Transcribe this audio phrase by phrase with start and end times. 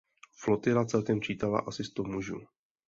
[0.41, 2.41] Flotila celkem čítala asi sto mužů.